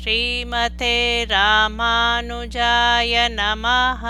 ஸ்ரீமதே 0.00 0.96
ராமானுஜாய 1.28 3.12
நமஹ. 3.36 4.02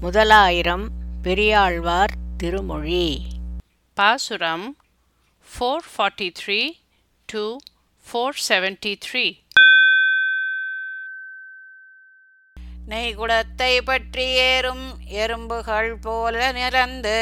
முதலாயிரம் 0.00 0.86
பெரியாழ்வார் 1.22 2.14
திருமொழி. 2.36 3.06
பாசுரம் 3.96 4.76
four 5.48 5.86
forty 5.90 6.28
three 6.40 6.60
to 7.28 7.44
four 8.06 8.38
seventy 8.48 8.98
three 9.06 9.26
நெய்குடத்தை 12.88 13.80
பற்றி 13.84 14.24
ஏறும் 14.44 14.86
எறும்புகள் 15.16 15.94
போல 16.00 16.52
நிறந்து 16.52 17.18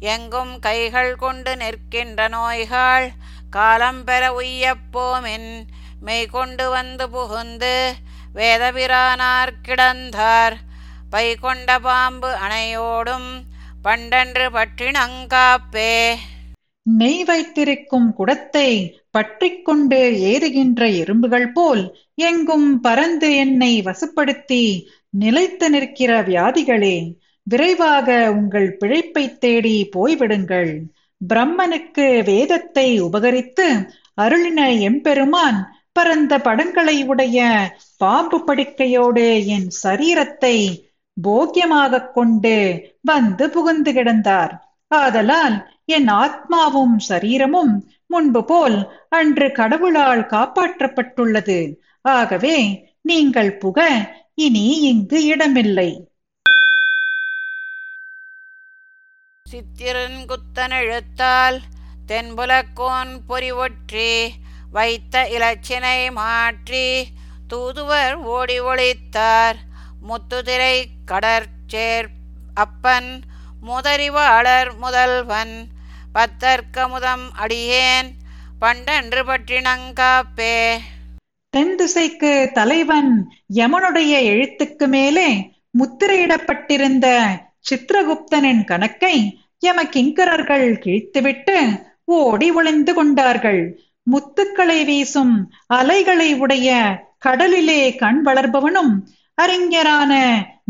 எங்கும் 0.00 0.58
கைகள் 0.58 1.16
கொண்டு 1.16 1.56
நிற்கின்ற 1.56 2.28
நோய்கள் 2.28 3.06
காலம் 3.50 4.04
பெற 4.04 4.40
உய்யப்போமின் 4.40 5.60
மெய் 6.00 6.26
கொண்டு 6.26 6.70
வந்து 6.70 7.10
புகுந்து 7.10 7.94
வேதபிரானார் 8.34 9.52
கிடந்தார். 9.68 10.56
பை 11.10 11.34
கொண்ட 11.34 11.78
பாம்பு 11.78 12.28
அணையோடும் 12.28 13.30
பண்டன்று 13.84 14.50
பற்றினங்காப்பே. 14.50 16.14
நெய் 16.82 17.24
வைத்திருக்கும் 17.24 18.14
குடத்தை 18.14 19.00
பற்றி 19.10 19.62
கொண்டு 19.62 20.12
ஏறுகின்ற 20.12 20.86
எறும்புகள் 20.86 21.52
போல் 21.52 21.96
எங்கும் 22.14 22.80
பறந்து 22.80 23.36
என்னை 23.36 23.82
வசுப்படுத்தி 23.82 24.84
நிலைத்து 25.10 25.70
நிற்கிற 25.70 26.22
வியாதிகளே 26.22 27.14
விரைவாக 27.42 28.32
உங்கள் 28.32 28.76
பிழைப்பைத் 28.80 29.38
தேடி 29.38 29.88
போய்விடுங்கள். 29.96 30.80
பிரம்மனுக்கு 31.20 32.24
வேதத்தை 32.24 33.00
உபகரித்து 33.00 33.66
அருளின 34.20 34.60
எம்பெருமான் 34.80 35.58
பரந்த 35.92 36.38
படங்களை 36.38 37.04
உடைய 37.04 37.46
பாம்பு 37.96 38.38
படுக்கையோடு 38.44 39.46
என் 39.46 39.68
சரீரத்தை 39.84 40.56
போக்கியமாக 41.16 42.10
கொண்டு 42.10 42.56
வந்து 43.02 43.50
புகுந்து 43.50 43.92
கிடந்தார். 43.92 44.52
ஆதலால் 44.90 45.56
என் 45.84 46.08
ஆத்மாவும் 46.08 46.96
சரீரமும் 47.08 47.72
முன்பு 48.06 48.44
போல் 48.44 48.78
அன்று 49.08 49.52
கடவுளால் 49.52 50.22
காப்பாற்றப்பட்டுள்ளது. 50.26 51.58
ஆகவே 52.00 52.56
நீங்கள் 53.02 53.52
புக 53.56 53.88
இனி 54.34 54.80
இங்கு 54.80 55.24
இடமில்லை. 55.24 56.07
சித்திரன் 59.48 60.18
குத்தனெழுத்தால் 60.28 61.58
தென்புலக்கோன் 62.08 63.12
பொறி 63.26 63.50
ஒற்றி 63.58 64.10
வைத்த 64.72 65.24
இலச்சினை 65.34 65.98
மாற்றி 66.12 66.86
தூதுவர் 67.48 68.14
ஓடி 68.30 68.58
ஒளித்தார் 68.64 69.58
முத்துதிரை 70.02 70.76
கடற்சேர் 71.06 72.08
அப்பன் 72.56 73.10
முதறிவாளர் 73.62 74.70
முதல்வன் 74.76 75.54
பத்தர்க்கமுதம் 76.14 77.26
அடியேன் 77.38 78.10
பண்டன்று 78.60 79.22
பற்றினங்காப்பே 79.24 80.56
தென் 81.54 81.76
திசைக்கு 81.76 82.32
தலைவன் 82.52 83.12
யமனுடைய 83.54 84.14
எழுத்துக்கு 84.28 84.86
மேலே 84.88 85.28
முத்திரையிடப்பட்டிருந்த 85.78 87.06
சித்திரகுப்தனின் 87.68 88.64
கணக்கை 88.64 89.16
யம 89.58 89.82
கிங்கரர்கள் 89.84 90.66
கிழித்துவிட்டு 90.84 91.56
ஓடி 92.04 92.50
ஒளிந்து 92.50 92.94
கொண்டார்கள். 92.94 93.62
முத்துக்களை 94.10 94.84
வீசும் 94.84 95.50
அலைகளை 95.66 96.34
உடைய 96.34 96.68
கடலிலே 97.18 97.94
கண் 97.94 98.20
வளர்பவனும் 98.24 98.92
அறிஞரான 99.34 100.12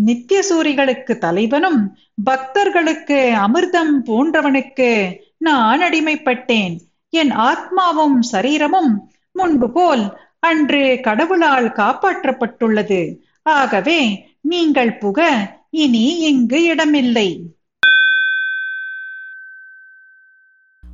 நித்தியசூரிகளுக்கு 0.07 1.19
தலைவனும் 1.19 1.81
பக்தர்களுக்கு 2.25 3.19
அமிர்தம் 3.47 3.95
போன்றவனுக்கு 4.07 4.91
நான் 5.39 5.81
அடிமைப்பட்டேன். 5.81 6.75
என் 7.11 7.31
ஆத்மாவும் 7.31 8.19
சரீரமும் 8.21 8.91
முன்பு 9.33 9.71
போல் 9.71 10.05
அன்று 10.39 10.99
கடவுளால் 11.03 11.69
காப்பாற்றப்பட்டுள்ளது. 11.71 13.01
ஆகவே 13.43 14.01
நீங்கள் 14.41 14.99
புக 14.99 15.29
இனி 15.73 16.05
இங்கு 16.29 16.59
இடமில்லை. 16.63 17.29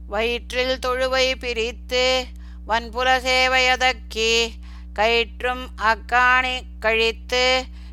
வயிற்றில் 0.08 0.72
தொழுவை 0.86 1.26
பிரித்து 1.42 2.02
வன்புல 2.68 3.08
சேவையதக்கி 3.26 4.32
கயிற்றும் 4.98 5.64
அக்காணி 5.90 6.56
கழித்து 6.80 7.44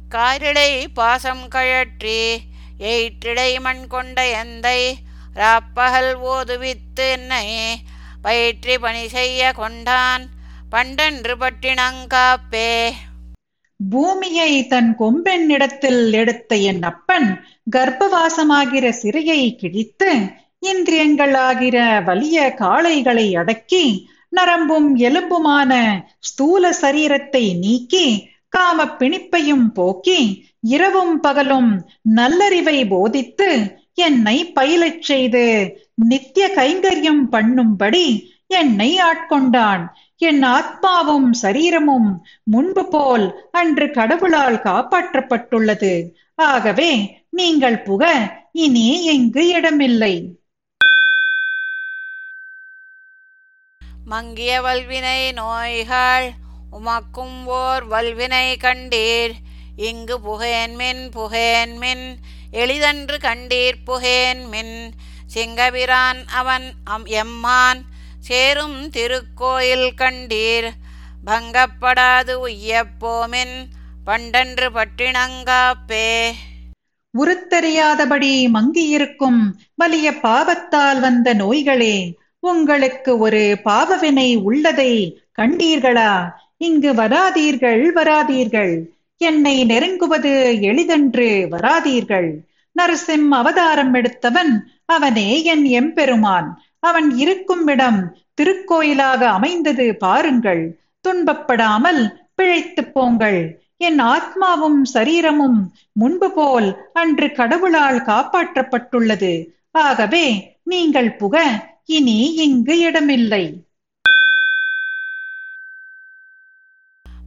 காரிடை 0.09 0.71
பாசம் 0.93 1.45
கழற்றி 1.47 2.21
எயிற்றிடை 2.91 3.51
மண் 3.59 3.85
கொண்ட 3.87 4.17
எந்தை 4.41 4.81
ராப்பகல் 5.35 6.13
ஓதுவித்து 6.33 7.07
என்னை 7.11 7.47
பயிற்றி 8.21 8.75
பணி 8.77 9.05
செய்ய 9.07 9.53
கொண்டான். 9.61 10.25
பண்டன்று 10.71 11.35
பட்டினங்காப்பே 11.43 12.69
பூமியை 13.89 14.67
தன் 14.67 14.95
கொம்பெண்ணிடத்தில் 14.99 16.13
எடுத்த 16.13 16.55
என் 16.55 16.81
அப்பன் 16.81 17.43
கர்ப்பவாசமாகிற 17.75 18.93
சிறையை 19.01 19.55
கிழித்து 19.55 20.11
இந்திரியங்களாகிற 20.65 22.03
வலிய 22.03 22.53
காளைகளை 22.59 23.35
அடக்கி 23.35 24.09
நரம்பும் 24.29 24.95
எலும்புமான 24.97 25.71
ஸ்தூல 26.19 26.73
சரீரத்தை 26.81 27.57
நீக்கி 27.59 28.05
காம 28.49 28.85
பிணிப்பையும் 28.99 29.67
போக்கி 29.73 30.49
இரவும் 30.61 31.19
பகலும் 31.19 31.71
நல்லறிவை 32.15 32.87
போதித்து 32.87 33.79
என்னை 33.93 34.51
பயிலச் 34.55 35.01
செய்து 35.01 35.45
நித்திய 35.93 36.51
கைங்கரியம் 36.55 37.23
பண்ணும்படி 37.31 38.05
என்னை 38.47 38.97
ஆட்கொண்டான். 38.97 39.87
என் 40.29 40.43
ஆத்மாவும் 40.55 41.29
சரீரமும் 41.41 42.09
முன்பு 42.43 42.83
போல் 42.87 43.25
அன்று 43.51 43.85
கடவுளால் 43.91 44.57
காப்பாற்றப்பட்டுள்ளது. 44.65 45.93
ஆகவே 46.35 46.91
நீங்கள் 47.29 47.77
புக 47.81 48.03
இனி 48.65 48.87
எங்கு 49.05 49.43
இடமில்லை? 49.47 50.13
மங்கிய 54.05 54.61
வல்வினை 54.61 55.21
நோய்கள் 55.33 56.27
உமக்கும் 56.77 57.37
ஓர் 57.45 57.85
வல்வினை 57.87 58.47
கண்டீர். 58.65 59.33
இங்கு 59.89 60.17
புகேன்மின் 60.19 61.03
புகேன்மின் 61.17 62.05
எளிதன்று 62.51 63.17
கண்டீர் 63.17 63.79
புகேன்மின் 63.87 64.75
சிங்கபிரான் 65.33 66.21
அவன் 66.39 66.67
அம் 66.83 67.05
எம்மான் 67.21 67.81
சேரும் 68.27 68.89
திருக்கோயில் 68.89 69.87
கண்டீர். 69.97 70.69
பங்கப்படாது 71.25 72.33
உய்யப்போமின் 72.47 73.55
பண்டன்று 74.05 74.67
பட்டினங்காப்பே 74.75 76.11
உருத்தெரியாதபடி 77.13 78.33
மங்கியிருக்கும் 78.53 79.41
வலிய 79.75 80.11
பாவத்தால் 80.23 80.99
வந்த 80.99 81.33
நோய்களே 81.33 81.95
உங்களுக்கு 82.39 83.17
ஒரு 83.17 83.59
பாவவினை 83.65 84.35
உள்ளதை 84.35 84.93
கண்டீர்களா? 85.41 86.13
இங்கு 86.57 86.93
வராதீர்கள் 86.93 87.83
வராதீர்கள். 87.93 88.73
என்னை 89.17 89.55
நெருங்குவது 89.65 90.61
எளிதன்று 90.61 91.47
வராதீர்கள். 91.49 92.29
நரசிம் 92.75 93.27
அவதாரம் 93.31 93.93
எடுத்தவன் 93.93 94.53
அவனே 94.85 95.43
என் 95.43 95.65
எம்பெருமான். 95.65 96.49
அவன் 96.81 97.09
இருக்கும் 97.17 97.67
இடம் 97.67 97.99
திருக்கோயிலாக 98.33 99.27
அமைந்தது 99.29 99.95
பாருங்கள். 99.95 100.61
துன்பப்படாமல் 101.07 102.01
பிழைத்துப் 102.35 102.93
போங்கள். 102.93 103.39
என் 103.78 103.99
ஆத்மாவும் 103.99 104.81
சரீரமும் 104.93 105.59
முன்பு 105.91 106.31
போல் 106.31 106.69
அன்று 106.93 107.31
கடவுளால் 107.31 107.99
காப்பாற்றப்பட்டுள்ளது. 108.01 109.33
ஆகவே 109.72 110.25
நீங்கள் 110.63 111.16
புக 111.16 111.35
இனி 111.85 112.19
இங்கு 112.33 112.78
இடமில்லை. 112.79 113.43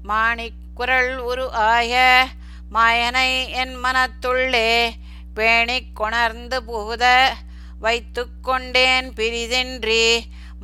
மாணிக்குரல் 0.08 1.16
உரு 1.16 1.46
ஆய 1.52 2.26
மாயனை 2.74 3.30
என் 3.52 3.76
மனத்துள்ளே 3.84 4.90
பேணிக் 5.34 5.92
கொணர்ந்து 5.94 6.62
புகுத 6.62 7.04
வைத்துக் 7.84 8.42
கொண்டேன் 8.42 9.06
பிரிதின்றி 9.16 10.04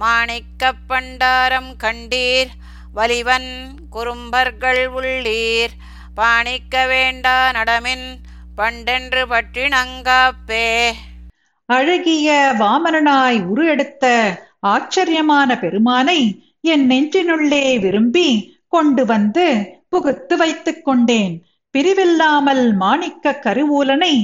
மாணிக்கப் 0.00 0.84
பண்டாரம் 0.88 1.72
கண்டீர். 1.82 2.50
வலிவன் 2.96 3.48
குறும்பர்கள் 3.90 4.88
உள்ளீர். 4.88 5.74
பாணிக்க 6.14 6.86
வேண்டா 6.86 7.50
நடமின் 7.50 8.06
பண்டென்று 8.56 9.22
பற்றினங்காப்பே. 9.26 10.92
அழகிய 11.66 12.54
வாமரனாய் 12.58 13.44
உரு 13.44 13.66
எடுத்த 13.66 14.04
ஆச்சரியமான 14.60 15.58
பெருமானை 15.58 16.20
என் 16.60 16.86
நெஞ்சினுள்ளே 16.90 17.80
விரும்பி 17.80 18.28
கொண்டு 18.68 19.04
வந்து 19.06 19.46
புகுத்து 19.90 20.36
வைத்துக் 20.36 20.84
கொண்டேன். 20.84 21.36
பிரிவில்லாமல் 21.78 22.64
மாணிக்க 22.74 23.38
கருவூலனை 23.42 24.14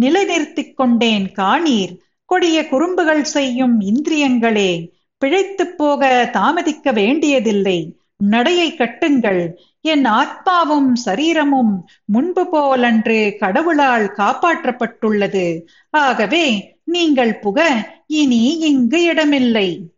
நிலைநிறுத்திக் 0.00 0.76
கொண்டேன் 0.76 1.32
காணீர். 1.38 1.94
கொடிய 2.26 2.68
குறும்புகள் 2.68 3.24
செய்யும் 3.24 3.80
இந்திரியங்களே 3.80 4.90
பிழைத்துப் 5.18 5.78
போக 5.78 6.28
தாமதிக்க 6.32 6.92
வேண்டியதில்லை. 6.92 7.96
நடையை 8.16 8.72
கட்டுங்கள். 8.72 9.52
என் 9.80 10.04
ஆத்மாவும் 10.04 10.92
சரீரமும் 10.92 11.88
முன்பு 12.04 12.48
போலன்று 12.50 13.36
கடவுளால் 13.38 14.14
காப்பாற்றப்பட்டுள்ளது. 14.16 15.62
ஆகவே 15.90 16.76
நீங்கள் 16.84 17.38
புக 17.38 17.58
இனி 18.06 18.58
இங்கு 18.58 19.02
இடமில்லை. 19.02 19.94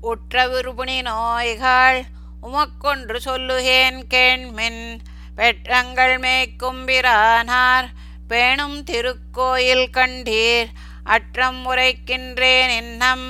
உற்ற 0.00 0.48
விருபுணி 0.48 1.02
நோய்கள் 1.02 2.02
உமக்கொன்று 2.42 3.16
சொல்லுகேன் 3.16 4.02
கேண்மின் 4.14 4.98
பெற்றங்கள் 5.36 6.18
மேய்க்கும்பிரானார் 6.18 7.84
பேணும் 8.32 8.78
திருக்கோயில் 8.90 9.86
கண்டீர். 9.96 10.68
அற்றம் 11.14 11.60
உரைக்கின்றேன் 11.70 12.72
என்னம் 12.80 13.26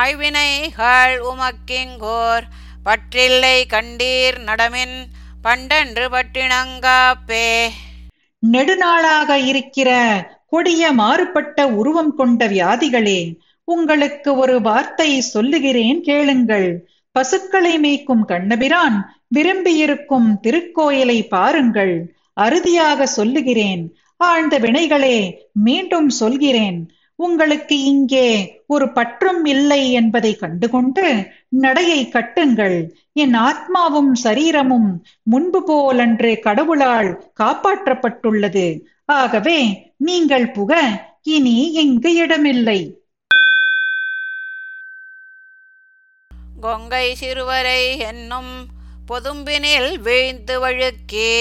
ஆய்வினைகள் 0.00 1.16
உமக்கிங்கோர். 1.30 2.44
பற்றில்லை 2.86 3.56
கண்டீர் 3.74 4.38
நடமின் 4.48 4.96
பண்டன்று 5.44 6.04
பட்டினங்காப்பே 6.14 7.48
நெடுநாளாக 8.42 9.30
இருக்கிற 9.50 9.90
கொடிய 10.52 10.92
மாறுபட்ட 11.00 11.66
உருவம் 11.80 12.14
கொண்ட 12.16 12.46
வியாதிகளே 12.54 13.20
உங்களுக்கு 13.68 14.30
ஒரு 14.42 14.56
வார்த்தை 14.60 15.10
சொல்லுகிறேன் 15.34 16.00
கேளுங்கள். 16.08 16.68
பசுக்களை 17.16 17.74
மேய்க்கும் 17.78 18.24
கண்ணபிரான் 18.30 18.96
விரும்பியிருக்கும் 19.36 20.28
திருக்கோயிலை 20.44 21.18
பாருங்கள். 21.34 21.94
அறுதியாக 22.44 23.06
சொல்லுகிறேன் 23.18 23.82
ஆழ்ந்த 24.22 24.56
வினைகளே 24.58 25.16
மீண்டும் 25.66 26.10
சொல்கிறேன். 26.20 26.78
உங்களுக்கு 27.18 27.76
இங்கே 27.84 28.28
ஒரு 28.66 28.86
பற்றும் 28.92 29.42
இல்லை 29.44 29.82
என்பதை 29.92 30.32
கண்டுகொண்டு 30.36 31.04
நடையை 31.64 32.00
கட்டுங்கள். 32.08 32.76
என் 33.22 33.36
ஆத்மாவும் 33.48 34.12
சரீரமும் 34.24 34.90
முன்பு 35.22 35.60
போலன்று 35.64 36.32
கடவுளால் 36.38 37.10
காப்பாற்றப்பட்டுள்ளது. 37.42 38.66
ஆகவே 39.12 39.58
நீங்கள் 40.08 40.48
புக 40.50 40.72
இனி 41.34 41.56
எங்கு 41.82 42.12
இடமில்லை? 42.14 42.80
கொங்கை 46.60 47.06
சிறுவரை 47.14 47.82
என்னும் 48.10 48.52
பொதும்பினில் 49.08 49.92
வீழ்ந்து 50.06 50.56
வழுக்கே 50.60 51.32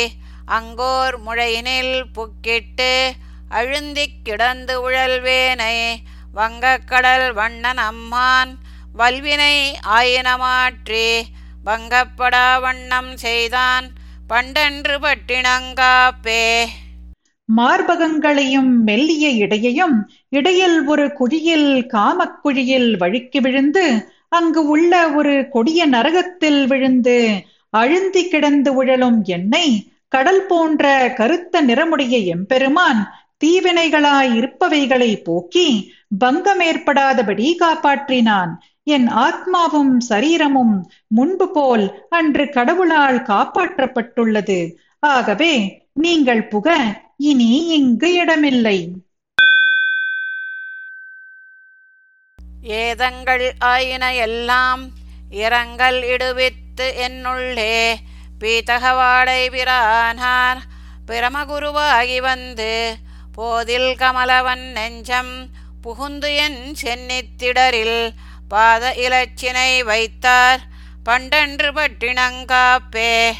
அங்கோர் 0.52 1.18
முழையினில் 1.26 2.06
புக்கிட்டு 2.14 2.94
அழுந்திக் 3.50 4.22
கிடந்து 4.24 4.90
உழல்வேனை 4.90 5.76
வங்கக்கடல் 6.36 7.34
வண்ணன் 7.34 7.78
அம்மான் 7.78 8.52
வல்வினை 8.98 9.56
ஆயினமாற்றி 9.90 11.08
வங்கப்படா 11.66 12.60
வண்ணம் 12.62 13.18
செய்தான் 13.18 13.86
பண்டன்று 14.28 14.96
பட்டினங்காப்பே. 15.00 16.44
மார்பகங்களையும் 17.46 18.84
மெல்லிய 18.84 19.30
இடையையும் 19.30 19.96
இடையில் 20.30 20.84
ஒரு 20.84 21.14
குழியில் 21.14 21.88
காமக்குழியில் 21.94 22.98
வழுக்கி 22.98 23.40
விழுந்து 23.40 23.86
அங்கு 24.30 24.68
உள்ள 24.68 25.10
ஒரு 25.10 25.48
கொடிய 25.50 25.86
நரகத்தில் 25.86 26.68
விழுந்து 26.68 27.18
அழுந்தி 27.74 28.28
கிடந்து 28.28 28.74
உழலும் 28.74 29.24
என்னை 29.24 29.66
கடல் 30.14 30.46
போன்ற 30.46 30.86
கருத்த 31.16 31.62
நிறமுடைய 31.62 32.16
எம்பெருமான் 32.26 33.02
தீவினைகளாய் 33.44 34.32
இருப்பவைகளை 34.40 35.12
போக்கி 35.24 35.68
பங்கம் 36.18 36.62
ஏற்படாதபடி 36.62 37.48
காப்பாற்றினான். 37.60 38.52
என் 38.84 39.08
ஆத்மாவும் 39.08 39.94
சரீரமும் 40.10 40.76
முன்பு 41.08 41.48
போல் 41.52 41.86
அன்று 42.10 42.46
கடவுளால் 42.50 43.20
காப்பாற்றப்பட்டுள்ளது. 43.22 44.60
ஆகவே 45.00 45.54
நீங்கள் 45.94 46.44
புக 46.48 46.76
இனி 47.30 47.52
இங்கு 47.68 48.12
இடமில்லை. 48.14 48.78
ஏதங்கள் 52.82 53.46
ஆயின 53.60 54.14
எல்லாம் 54.28 54.84
இரங்கல் 55.44 56.02
இடுவித்து 56.04 56.88
என்னுள்ளே 57.08 57.76
பீத்தகவாடை 58.42 59.42
பிரானார். 59.56 60.62
பிரமகுருவாகி 61.08 62.22
வந்து 62.22 62.96
போதில் 63.34 63.96
கமலவன் 63.96 64.72
நெஞ்சம் 64.72 65.48
புகுந்து 65.82 66.36
என் 66.36 66.76
சென்னித்திடரில் 66.84 68.10
பாத 68.50 68.94
இலச்சினை 68.98 69.84
வைத்தார். 69.84 70.60
பண்டன்று 71.06 71.70
பட்டினங்காப்பே. 71.72 73.32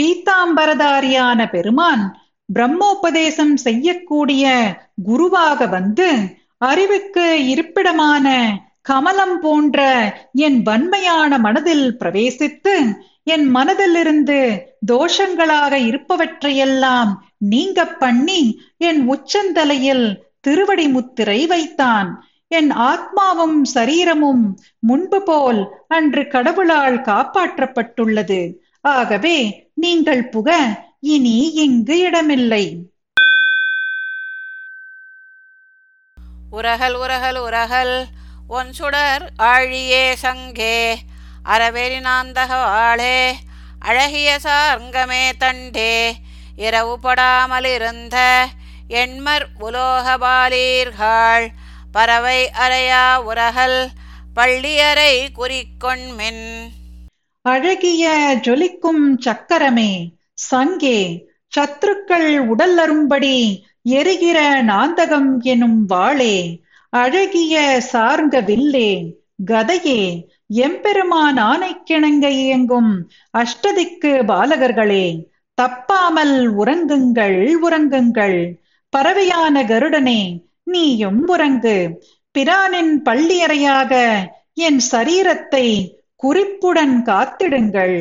பீத்தாம்பரதாரியான 0.00 1.50
பெருமான் 1.50 2.20
பிரம்மோபதேசம் 2.54 3.54
செய்யக்கூடிய 3.54 4.74
குருவாக 5.04 5.66
வந்து 5.66 6.36
அறிவுக்கு 6.58 7.24
இருப்பிடமான 7.54 8.56
கமலம் 8.82 9.40
போன்ற 9.40 9.78
என் 10.32 10.62
வன்மையான 10.62 11.38
மனதில் 11.38 11.96
பிரவேசித்து 12.00 12.74
என் 13.26 13.54
மனதிலிருந்து 13.54 14.58
தோஷங்களாக 14.92 15.74
இருப்பவற்றையெல்லாம் 15.90 17.12
நீங்க 17.38 17.86
பண்ணி 17.86 18.40
என் 18.76 19.00
உச்சந்தலையில் 19.10 20.06
திருவடி 20.40 20.88
முத்திரை 20.88 21.46
வைத்தான். 21.46 22.10
என் 22.48 22.70
ஆத்மாவும் 22.70 23.62
சரீரமும் 23.74 24.58
முன்பு 24.78 25.22
போல் 25.22 25.60
அன்று 25.88 26.28
கடவுளால் 26.28 26.98
காப்பாற்றப்பட்டுள்ளது. 27.00 28.40
ஆகவே 28.80 29.68
நீங்கள் 29.74 30.28
புக 30.28 30.58
இனி 31.00 31.52
இங்கு 31.52 31.98
இடமில்லை. 31.98 32.64
உரகல் 36.50 36.94
உரகல் 36.94 37.40
உரகல் 37.40 38.04
ஒன் 38.48 38.72
சுடர் 38.72 39.24
ஆழியே 39.42 40.04
சங்கே. 40.14 40.96
அறவெறிநாந்தக 41.44 42.50
வாழே 42.66 43.18
அழகிய 43.82 44.28
சார்ங்கமே 44.44 45.24
தண்டே 45.38 45.94
இரவு 46.58 46.94
படாமலிருந்த 47.02 48.16
எண்மர் 48.96 49.46
உலோகபாலீர்கள் 49.66 51.46
பறவை 51.92 52.40
அறையா 52.58 53.04
உரகல் 53.24 53.78
பள்ளியறை 54.34 55.12
குறிக்கொண்மின் 55.38 56.44
அழகிய 57.44 58.04
ஜொலிக்கும் 58.44 59.04
சக்கரமே 59.26 59.92
சங்கே 60.42 60.98
சத்துருக்கள் 61.52 62.30
உடல் 62.46 62.78
அரும்படி 62.78 63.36
எரிகிற 63.92 64.38
நாந்தகம் 64.62 65.30
எனும் 65.44 65.80
வாளே 65.86 66.36
அழகிய 66.92 67.54
சார்ந்த 67.90 68.40
வில்லே 68.40 68.90
கதையே 69.44 70.00
எம்பெருமான் 70.62 71.38
ஆணைக்கிணங்க 71.42 72.26
இயங்கும் 72.42 72.90
அஷ்டதிக்கு 73.34 74.10
பாலகர்களே 74.30 75.06
தப்பாமல் 75.58 76.36
உறங்குங்கள் 76.60 77.38
உறங்குங்கள். 77.66 78.38
பறவையான 78.92 79.62
கருடனே 79.62 80.20
நீயும் 80.64 81.20
உறங்கு. 81.28 81.76
பிரானின் 82.34 82.94
பள்ளியறையாக 83.04 83.92
என் 84.66 84.80
சரீரத்தை 84.92 85.66
குறிப்புடன் 86.16 86.96
காத்திடுங்கள். 87.06 87.96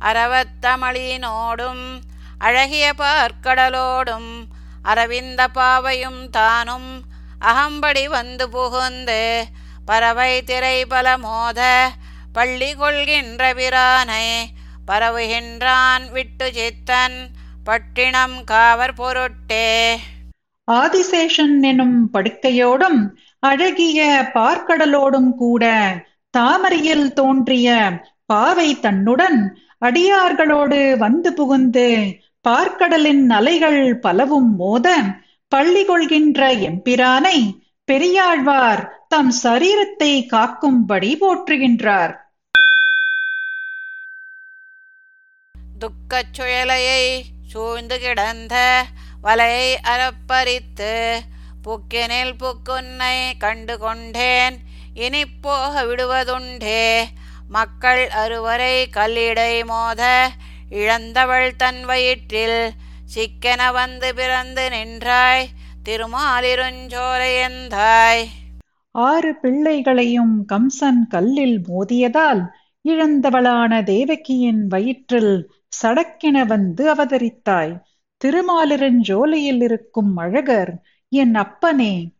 அரவத்தமளினோடும் 0.00 1.84
அழகிய 2.38 2.86
பார்க்கடலோடும் 2.98 4.30
அரவிந்த 4.82 5.42
பாவையும் 5.48 6.22
தானும் 6.30 6.90
அகம்படி 7.40 8.08
வந்து 8.08 8.48
புகுந்து 8.48 9.48
பறவை 9.84 10.44
திரை 10.44 10.84
பல 10.84 11.16
மோத 11.18 11.60
பள்ளி 12.32 12.74
கொள்கின்ற 12.74 13.54
பிரானை 13.54 14.26
பரவுகின்றான் 14.86 16.10
விட்டு 16.10 16.52
சித்தன் 16.52 17.18
பட்டினம் 17.64 18.44
காவர் 18.44 18.94
பொருட்டே. 18.94 19.98
ஆதிசேஷன் 20.68 21.62
எனும் 21.62 22.10
படுக்கையோடும் 22.12 23.00
அழகிய 23.38 24.30
பார்க்கடலோடும் 24.34 25.34
கூட 25.34 25.64
தாமரையில் 26.30 27.12
தோன்றிய 27.12 27.68
பாவை 28.26 28.78
தன்னுடன் 28.80 29.38
அடியார்களோடு 29.80 30.96
வந்து 30.96 31.32
புகுந்து 31.32 32.14
பார்க்கடலின் 32.48 33.30
அலைகள் 33.30 34.00
பலவும் 34.00 34.56
மோத 34.56 34.88
பள்ளி 35.48 35.84
கொள்கின்ற 35.84 36.40
எம்பிரானை 36.68 37.38
பெரியாழ்வார் 37.88 38.82
தம் 39.08 39.32
சரீரத்தை 39.42 40.12
காக்கும்படி 40.32 41.10
போற்றுகின்றார். 41.20 42.14
துக்கச் 45.78 46.32
சுழலையை 46.38 47.22
சூழ்ந்து 47.46 47.98
கிடந்த 47.98 48.84
வலையை 49.22 49.68
அறப்பறித்து 49.82 50.94
புக்கினில் 51.64 52.34
புக்குன்னை 52.42 53.16
கண்டு 53.38 53.78
கொண்டேன் 53.78 54.56
இனி 54.94 55.22
போக 55.26 55.84
விடுவதுண்டே. 55.84 56.86
மக்கள் 57.48 58.08
அறுவரை 58.22 58.88
கல்லிடை 58.96 59.64
மோத 59.64 60.02
இழந்தவள் 60.70 61.56
தன் 61.56 61.84
வயிற்றில் 61.84 62.60
சிக்கென 63.14 63.72
வந்து 63.72 64.14
பிறந்து 64.14 64.70
நின்றாய் 64.70 65.48
திருமாலிருஞ்சோலையந்தாய் 65.88 68.26
ஆறு 68.90 69.34
பிள்ளைகளையும் 69.34 70.44
கம்சன் 70.52 71.08
கல்லில் 71.08 71.64
மோதியதால் 71.68 72.52
இழந்தவளான 72.88 73.82
தேவகியின் 73.82 74.66
வயிற்றில் 74.66 75.50
சடக்கென 75.82 76.46
வந்து 76.46 76.94
அவதரித்தாய். 76.94 77.80
திருமாலிருஞ்சோலையில் 78.24 79.62
இருக்கும் 79.62 80.16
அழகர் 80.16 80.82
என் 81.08 81.34
அப்பனே 81.34 82.12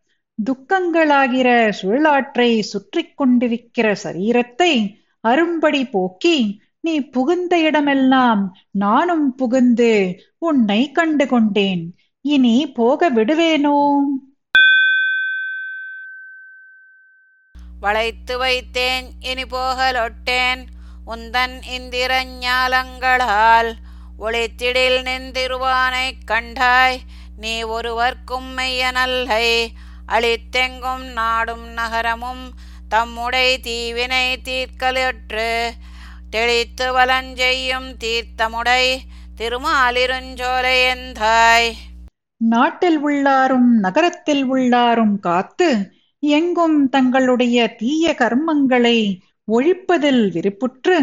துக்கங்களாகிற 0.46 1.72
சுழலாற்றை 1.82 2.60
சுற்றிக் 2.60 3.16
கொண்டிருக்கிற 3.16 3.94
சரீரத்தை 4.04 4.96
அரும்படி 5.24 5.90
போக்கி 5.90 6.64
நீ 6.86 7.00
புகுந்த 7.00 7.58
இடமெல்லாம் 7.58 8.42
நானும் 8.70 9.34
புகுந்து 9.34 9.92
உன்னை 10.38 10.92
கண்டு 10.92 11.26
கொண்டேன் 11.26 11.82
இனி 12.20 12.70
போக 12.70 13.10
விடுவேனோ? 13.10 13.98
வளைத்து 17.80 18.38
வைத்தேன் 18.38 19.06
இனி 19.20 19.42
போகலொட்டேன். 19.42 20.62
உந்தன் 21.06 21.56
இந்திர 21.68 22.24
ஞாலங்களால் 22.24 23.72
ஒளித்திடில் 24.18 25.00
நின்றிருவானை 25.02 26.06
கண்டாய். 26.26 26.98
நீ 27.36 27.62
ஒருவர்க்கும் 27.62 28.58
மெய்யனல்லை. 28.58 29.66
அளித்தெங்கும் 30.08 31.12
நாடும் 31.12 31.66
நகரமும் 31.68 32.44
தம்முடை 32.90 33.48
தீவினை 33.60 34.26
தீர்க்கலொற்று 34.44 35.70
தெளித்து 36.30 36.92
வலஞ்செய்யும் 36.92 37.96
தீர்த்தமுடை 38.04 38.98
திருமாலிருஞ்சோலையந்தாய் 39.36 41.76
நாட்டில் 42.36 43.04
உள்ளாரும் 43.04 43.68
நகரத்தில் 43.80 44.52
உள்ளாரும் 44.52 45.20
காத்து 45.20 45.94
எங்கும் 46.18 46.88
தங்களுடைய 46.88 47.74
தீய 47.74 48.14
கர்மங்களை 48.18 49.22
ஒழிப்பதில் 49.48 50.32
விருப்புற்று 50.32 51.00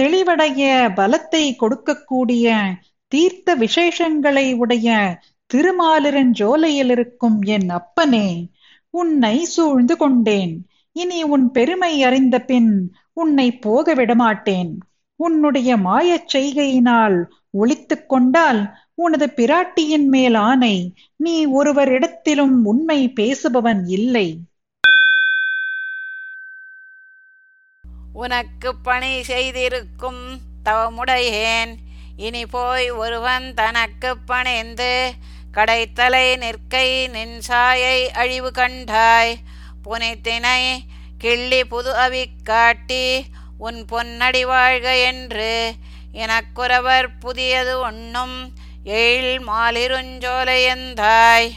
தெளிவடைய 0.00 0.90
பலத்தை 0.96 1.56
கொடுக்கக்கூடிய 1.56 2.56
தீர்த்த 3.08 3.56
விசேஷங்களை 3.56 4.54
உடைய 4.54 5.18
திருமாலிருஞ்சோலையில் 5.54 6.90
இருக்கும் 6.90 7.42
என் 7.42 7.68
அப்பனே 7.68 8.48
உன்னை 8.90 9.44
சூழ்ந்து 9.44 9.96
கொண்டேன். 9.96 10.66
இனி 10.92 11.22
உன் 11.22 11.50
பெருமை 11.50 12.02
அறிந்த 12.02 12.40
பின் 12.40 12.90
உன்னை 13.18 13.52
போக 13.58 13.94
விடமாட்டேன். 13.94 14.78
உன்னுடைய 15.16 15.76
மாயச் 15.76 16.36
செய்கையினால் 16.36 17.16
ஒழித்துக் 17.50 18.08
கொண்டால் 18.08 18.60
உனது 18.94 19.26
பிராட்டியின் 19.36 20.06
மேல் 20.06 20.34
ஆணை 20.34 20.92
நீ 21.16 21.46
ஒருவரிடத்திலும் 21.46 22.64
உண்மை 22.64 23.12
பேசுபவன் 23.20 23.82
இல்லை. 23.86 24.38
உனக்கு 28.12 28.76
பணி 28.82 29.22
செய்திருக்கும் 29.22 30.38
தவமுடையேன். 30.64 31.74
இனி 32.16 32.46
போய் 32.46 32.90
ஒருவன் 32.90 33.54
தனக்கு 33.54 34.18
பணிந்து 34.18 35.12
கடைத்தலை 35.54 36.36
நிற்கை 36.36 37.08
நின்சாயை 37.08 38.06
அழிவு 38.06 38.50
கண்டாய். 38.54 39.34
புனைத்தினை 39.84 40.78
கிள்ளி 41.18 41.64
புது 41.64 41.98
அவி 41.98 42.30
காட்டி 42.44 43.26
உன் 43.58 43.86
பொன்னடி 43.90 44.46
வாழ்க 44.46 45.04
என்று 45.04 45.74
எனக்குறவர் 46.18 47.20
புதியது 47.20 47.82
ஒண்ணும் 47.82 48.52
எழில் 48.96 49.48
மாலிருஞ்சோலையந்தாய் 49.48 51.50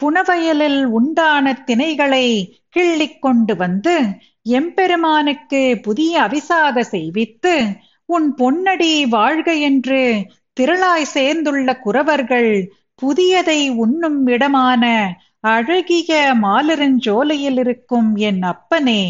புனவயலில் 0.00 0.90
உண்டான 0.90 1.56
திணைகளை 1.66 2.56
கிள்ளிக் 2.70 3.20
கொண்டு 3.20 3.54
வந்து 3.54 4.14
எம்பெருமானுக்கு 4.52 5.80
புதிய 5.80 6.22
அவிசாத 6.22 6.86
செய்வித்து 6.90 7.74
உன் 8.08 8.34
பொன்னடி 8.34 9.04
வாழ்க 9.08 9.62
என்று 9.62 10.24
திரளாய் 10.56 11.12
சேர்ந்துள்ள 11.12 11.78
குறவர்கள் 11.84 12.70
புதியதை 13.02 13.72
உண்ணும் 13.76 14.26
இடமான 14.26 15.14
அழகிய 15.44 16.34
மாலரஞ்சோலையில் 16.42 17.58
இருக்கும் 17.58 18.16
என் 18.16 18.42
அப்பனே 18.42 19.02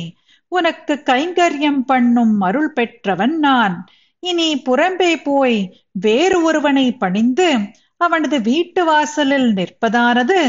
உனக்கு 0.48 0.94
கைங்கரியம் 1.04 1.82
பண்ணும் 1.86 2.40
அருள் 2.40 2.72
பெற்றவன் 2.72 3.38
நான். 3.38 3.76
இனி 4.22 4.62
புறம்பே 4.66 5.12
போய் 5.24 5.58
வேறு 5.92 6.42
ஒருவனை 6.42 6.92
பணிந்து 6.92 7.48
அவனது 7.96 8.40
வீட்டு 8.40 8.84
வாசலில் 8.84 9.54
நிற்பதானது 9.54 10.40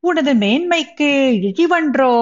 உனது 0.00 0.34
மேன்மைக்கு 0.34 1.10
இழிவன்றோ? 1.48 2.16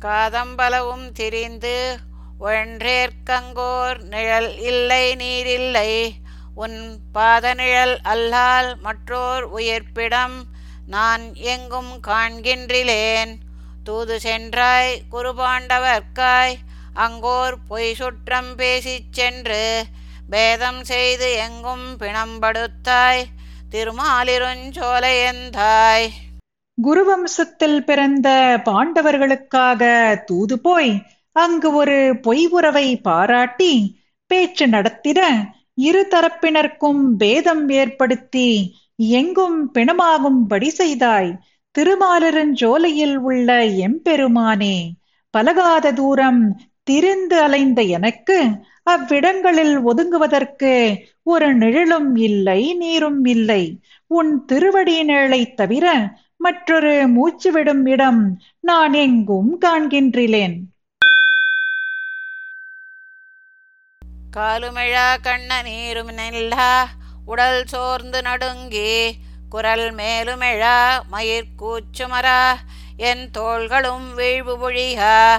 காதம்பலவும் 0.00 1.06
திரிந்து 1.14 1.96
ஒன்றேற்கங்கோர் 2.40 4.00
நிழல் 4.04 4.58
இல்லை 4.60 5.14
நீரில்லை. 5.14 5.90
உன் 6.56 6.98
பாதநிழல் 7.14 7.98
அல்லால் 8.04 8.82
மற்றோர் 8.82 9.52
உயிர்ப்பிடம் 9.52 10.46
நான் 10.88 11.34
எங்கும் 11.46 12.00
காண்கின்றிலேன் 12.06 13.38
தூது 13.84 14.18
சென்றாய் 14.18 15.04
குருபாண்டவர்க்காய் 15.10 16.58
அங்கோர் 16.96 17.58
பொய் 17.68 17.94
சுற்றம் 17.94 18.54
பேசிச் 18.54 19.12
சென்று 19.12 19.84
பேதம் 20.28 20.84
செய்து 20.84 21.38
எங்கும் 21.38 21.98
பிணம்படுத்தாய் 21.98 23.28
திருமாலிருஞ்சோலையந்தாய் 23.72 26.12
குருவம்சத்தில் 26.78 27.84
பிறந்த 27.84 28.58
பாண்டவர்களுக்காக 28.64 30.14
தூது 30.24 30.60
போய் 30.60 31.04
அங்கு 31.36 31.72
ஒரு 31.72 32.16
பொய் 32.22 32.50
உறவை 32.50 32.98
பாராட்டி 33.02 34.04
பேச்சு 34.30 34.68
நடத்திட 34.68 35.46
இரு 35.78 36.02
தரப்பினர்க்கும் 36.10 37.02
பேதம் 37.16 37.64
ஏற்படுத்தி 37.70 38.48
எங்கும் 39.18 39.58
பிணமாகும்படி 39.74 40.68
செய்தாய். 40.78 41.30
திருமாலிருஞ்சோலையில் 41.74 43.16
உள்ள 43.22 43.50
எம்பெருமானே 43.86 44.76
பலகாத 45.34 45.86
தூரம் 45.92 46.42
திரிந்து 46.82 47.36
அலைந்த 47.42 47.80
எனக்கு 47.88 48.36
அவ்விடங்களில் 48.84 49.76
ஒதுங்குவதற்கு 49.84 50.72
ஒரு 51.24 51.48
நிழலும் 51.54 52.10
இல்லை 52.26 52.60
நீரும் 52.74 53.24
இல்லை. 53.26 53.62
உன் 54.10 54.32
திருவடி 54.44 54.96
நிழலை 55.02 55.42
தவிர 55.54 55.86
மற்றொரு 56.36 56.94
மூச்சு 57.08 57.50
விடும் 57.52 57.84
இடம் 57.86 58.22
நான் 58.60 58.94
எங்கும் 59.04 59.50
காண்கின்றிலேன் 59.64 60.56
காலுமிழா 64.36 65.16
கண்ண 65.22 65.62
நீரும் 65.62 66.10
நெல்லா 66.10 66.88
உடல் 67.24 67.64
சோர்ந்து 67.64 68.22
நடுங்கி 68.22 69.16
குரல் 69.48 69.94
மேலுமிழா 69.94 71.02
மயிர்கூச்சுமரா 71.12 72.56
என் 72.96 73.30
தோள்களும் 73.30 74.18
வீழ்வு 74.18 74.58
பொழிகா. 74.62 75.38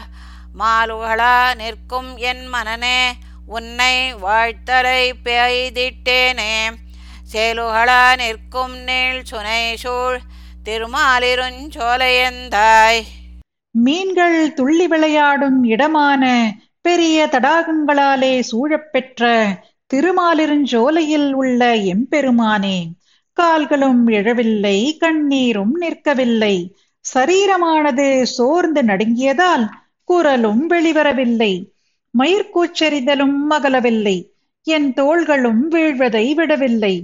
மாலுகளா 0.59 1.55
நிற்கும் 1.55 2.17
என் 2.17 2.45
மனனே 2.45 3.13
உன்னை 3.45 4.15
வாழ்த்தலை 4.15 5.11
பெய்திட்டேனே. 5.23 6.69
சேலுகளா 7.33 8.15
நிற்கும் 8.15 8.77
நீள் 8.77 9.23
சுனை 9.23 9.75
சூழ் 9.75 10.19
திருமாலிருஞ்சோலையந்தாய் 10.65 13.05
மீன்கள் 13.71 14.53
துள்ளி 14.53 14.87
விளையாடும் 14.87 15.63
இடமான 15.63 16.51
பெரிய 16.87 17.27
தடாகங்களாலே 17.31 18.33
சூழப்பெற்ற 18.39 19.45
திருமாலிருஞ்சோலையில் 19.93 21.31
உள்ள 21.31 21.75
எம்பெருமானே 21.75 22.77
கால்களும் 23.33 24.07
எழவில்லை 24.07 24.77
கண்ணீரும் 24.97 25.73
நிற்கவில்லை. 25.81 26.55
சரீரமானது 27.05 28.21
சோர்ந்து 28.21 28.81
நடுங்கியதால் 28.81 29.65
குரலும் 30.03 30.69
வெளிவரவில்லை. 30.69 31.53
மயிர்கூச்சரிதலும் 32.17 33.41
அகலவில்லை. 33.49 34.17
என் 34.63 34.93
தோள்களும் 34.93 35.71
வீழ்வதை 35.71 36.33
விடவில்லை. 36.33 36.95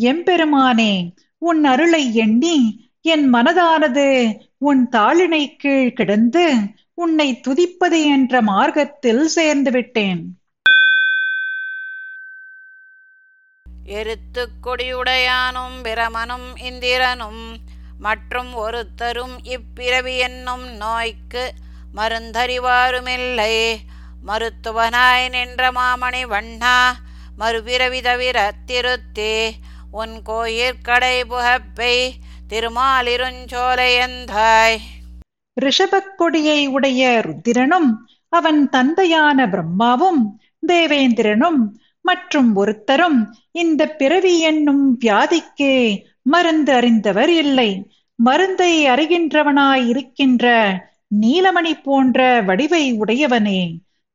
எம்பெருமானே 0.00 0.92
உன் 1.38 1.64
அருளை 1.64 2.14
எண்ணி 2.14 2.88
என் 3.02 3.32
மனதானது 3.32 4.08
உன் 4.58 4.88
தாளினை 4.92 5.44
கீழ் 5.56 5.92
கிடந்து 5.92 6.46
உன்னை 7.00 7.40
துதிப்பது 7.48 8.04
என்ற 8.04 8.42
மார்க்கத்தில் 8.42 9.26
சேர்ந்து 9.26 9.70
விட்டேன். 9.70 10.38
எருத்துக் 13.84 14.52
கொடியுடையானும் 14.62 15.82
பிரமனும் 15.82 16.62
இந்திரனும் 16.62 17.58
மற்றும் 17.98 18.54
ஒருத்தரும் 18.54 19.40
இப்பிறவி 19.44 20.18
என்னும் 20.18 20.76
நோய்க்கு 20.76 21.52
மருந்தறிவாருமில்லை. 21.94 23.76
மருத்துவனாய் 24.26 25.28
நின்ற 25.28 25.72
மாமணி 25.72 26.26
வண்ணா 26.26 26.92
மறுபிறவி 27.38 28.02
தவிர 28.02 28.52
திருத்தே 28.66 29.52
உன் 29.90 30.22
கோயிற்கடை 30.26 31.24
புகப்பை 31.24 32.14
திருமாலிருஞ்சோலையந்தாய் 32.48 34.78
ரிஷபக் 35.64 36.14
கொடியை 36.16 36.60
உடைய 36.66 37.02
ருத்திரனும் 37.26 37.90
அவன் 38.28 38.60
தந்தையான 38.68 39.48
பிரம்மாவும் 39.48 40.22
தேவேந்திரனும் 40.66 41.60
மற்றும் 42.04 42.50
ஒருத்தரும் 42.54 43.18
இந்த 43.62 43.82
பிறவி 44.00 44.34
என்னும் 44.40 44.84
வியாதிக்கு 45.04 45.72
மருந்து 46.22 46.72
அறிந்தவர் 46.72 47.32
இல்லை. 47.42 47.70
மருந்தை 48.18 48.72
அறிகின்றவனாய் 48.86 49.84
இருக்கின்ற 49.88 50.46
நீலமணி 51.20 51.72
போன்ற 51.82 52.18
வடிவை 52.48 52.84
உடையவனே 52.92 53.60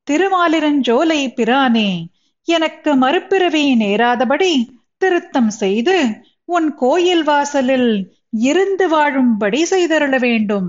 திருமாலிரஞ்சோலை 0.07 1.21
பிரானே 1.33 1.89
எனக்கு 2.47 2.91
மறுபிறவி 2.95 3.65
நேராதபடி 3.75 4.53
திருத்தம் 4.97 5.51
செய்து 5.61 5.95
உன் 6.45 6.67
கோயில் 6.75 7.23
வாசலில் 7.23 7.89
இருந்து 8.39 8.85
வாழும்படி 8.89 9.61
செய்தருள 9.69 10.15
வேண்டும். 10.19 10.67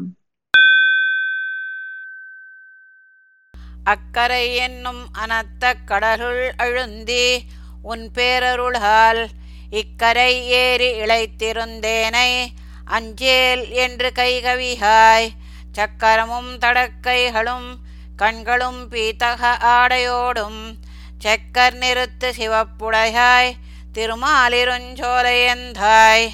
அக்கரை 3.87 4.59
என்னும் 4.59 5.09
அனத்த 5.23 5.75
கடலுள் 5.85 6.55
அழுந்தி 6.65 7.45
உன் 7.85 8.11
பேரருளால் 8.15 9.29
இக்கரை 9.73 10.49
ஏறி 10.59 11.03
இழைத்திருந்தேனை 11.03 12.53
அஞ்சேல் 12.91 13.85
என்று 13.85 14.13
கைகவிகாய் 14.13 15.33
சக்கரமும் 15.73 16.59
தடக்கைகளும் 16.59 17.79
கண்களும் 18.17 18.89
பீத்தக 18.89 19.59
ஆடையோடும் 19.73 20.79
செக்கர் 21.19 21.77
நிறுத்து 21.77 22.33
சிவப்புடையாய் 22.39 23.57
திருமாலிருஞ்சோலையந்தாய் 23.97 26.33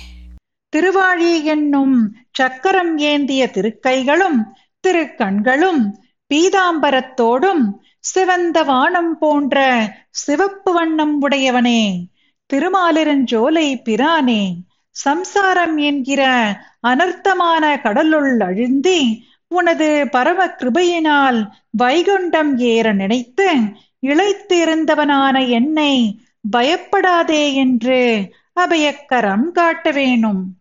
திருவாழி 0.72 1.46
என்னும் 1.46 2.16
சக்கரம் 2.32 3.04
ஏந்திய 3.04 3.48
திருக்கைகளும் 3.48 4.54
திருக்கண்களும் 4.84 6.01
பீதாம்பரத்தோடும் 6.32 7.62
சிவந்த 8.00 8.62
வானம் 8.62 9.18
போன்ற 9.18 9.86
சிவப்பு 10.10 10.72
வண்ணம் 10.72 11.22
உடையவனே. 11.22 12.06
திருமாலிருஞ்சோலை 12.52 13.82
பிரானே. 13.82 14.54
சம்சாரம் 14.90 15.76
என்கிற 15.76 16.22
அனர்த்தமான 16.88 17.80
கடலுள் 17.80 18.36
அழுந்தி 18.36 19.20
உனது 19.48 20.08
பரம 20.10 20.46
கிருபையினால் 20.46 21.48
வைகுண்டம் 21.78 22.56
ஏற 22.56 22.92
நினைத்து 22.92 23.54
இழைத்திருந்தவனான 24.02 25.48
என்னை 25.48 26.24
பயப்படாதே 26.50 27.54
என்று 27.54 28.32
அபயக்கரம் 28.60 29.50
காட்ட 29.50 29.90
வேணும். 29.90 30.56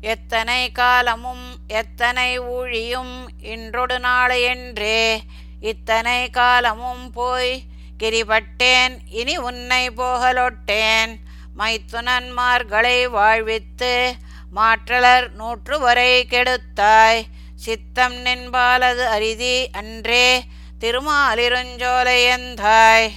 எத்தனை 0.00 0.72
காலமும் 0.72 1.47
எத்தனை 1.68 2.40
ஊழியும் 2.40 3.28
இன்றொடு 3.42 3.98
நாளையென்றே 3.98 5.20
இத்தனை 5.60 6.30
காலமும் 6.30 7.10
போய் 7.10 7.62
கிரிபட்டேன் 8.02 8.96
இனி 9.10 9.36
உன்னை 9.36 9.90
போகலொட்டேன். 9.90 11.16
மைத்துனன்மார்களை 11.58 13.10
வாழ்வித்து 13.10 14.14
மாற்றலர் 14.56 15.32
நூற்று 15.32 15.78
வரை 15.78 16.26
கெடுத்தாய். 16.30 17.22
சித்தம் 17.54 18.14
நின்பாலது 18.14 19.06
அரிதி 19.06 19.68
அன்றே 19.72 20.42
திருமாலிருஞ்சோலையந்தாய். 20.80 23.10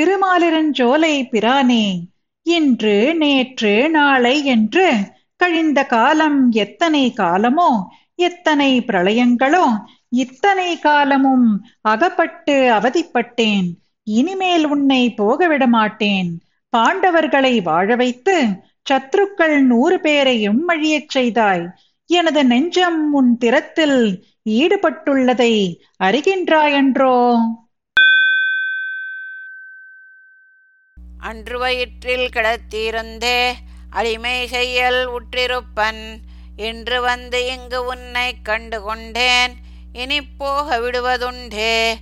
திருமாலிருஞ்சோலை 0.00 1.28
பிரானே 1.28 2.00
இன்று 2.42 3.14
நேற்று 3.14 3.88
நாளை 3.88 4.44
என்று 4.44 4.94
கழிந்த 5.42 5.80
காலம் 5.86 6.40
எத்தனை 6.50 7.04
காலமோ 7.16 7.70
எத்தனை 8.14 8.70
பிரளயங்களோ 8.86 9.66
இத்தனை 10.22 10.78
காலமும் 10.78 11.46
அகப்பட்டு 11.80 12.54
அவதிப்பட்டேன். 12.72 13.68
இனிமேல் 14.04 14.66
உன்னை 14.66 15.02
போகவிட 15.18 15.66
மாட்டேன். 15.66 16.30
பாண்டவர்களை 16.76 17.54
வாழ 17.62 17.96
வைத்து 17.96 18.36
சத்ருக்கள் 18.90 19.56
நூறு 19.60 20.00
பேரையும் 20.00 20.58
எம்மழியச் 20.58 21.12
செய்தாய். 21.14 21.64
எனது 22.10 22.44
நெஞ்சம் 22.44 23.12
உன் 23.12 23.38
திறத்தில் 23.38 23.98
ஈடுபட்டுள்ளதை 24.60 25.54
அறிகின்றாயன்றோ? 26.04 27.16
அன்று 31.20 31.58
வயிற்றில் 31.58 32.28
கிடத்திருந்தே 32.32 33.38
அடிமை 33.92 34.46
செய்யல் 34.46 35.12
உற்றிருப்பன். 35.12 36.18
இன்று 36.56 37.00
வந்து 37.00 37.46
இங்கு 37.46 37.84
உன்னை 37.84 38.42
கண்டு 38.42 38.82
கொண்டேன் 38.82 39.54
இனி 39.92 40.22
போக 40.22 40.78
விடுவதுண்டே. 40.78 41.94